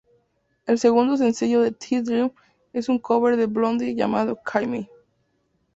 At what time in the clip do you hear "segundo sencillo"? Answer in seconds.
0.79-1.61